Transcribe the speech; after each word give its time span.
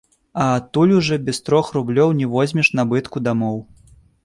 А 0.43 0.45
адтуль 0.59 0.93
ужо 0.99 1.19
без 1.27 1.41
трох 1.51 1.69
рублёў 1.77 2.15
не 2.23 2.31
возьмеш 2.33 2.73
набытку 2.81 3.25
дамоў. 3.31 3.63